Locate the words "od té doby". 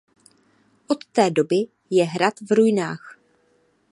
0.95-1.61